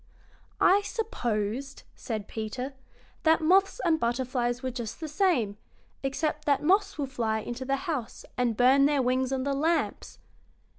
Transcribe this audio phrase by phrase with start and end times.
[0.59, 2.73] "I supposed," said Peter,
[3.21, 5.57] "that moths and butterflies were just the same,
[6.01, 10.17] except that moths will fly into the house and burn their wings on the lamps."